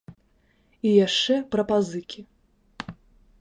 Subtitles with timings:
[0.91, 2.19] І яшчэ пра пазыкі.